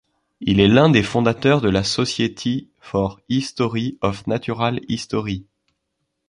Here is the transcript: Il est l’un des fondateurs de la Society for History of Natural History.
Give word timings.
Il 0.39 0.59
est 0.59 0.67
l’un 0.67 0.89
des 0.89 1.03
fondateurs 1.03 1.61
de 1.61 1.69
la 1.69 1.83
Society 1.83 2.71
for 2.79 3.19
History 3.29 3.99
of 4.01 4.25
Natural 4.25 4.79
History. 4.89 5.45